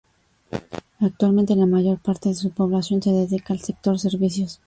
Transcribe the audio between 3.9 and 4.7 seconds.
servicios.